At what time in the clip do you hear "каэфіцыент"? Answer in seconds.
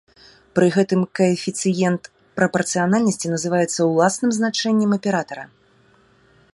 1.19-2.03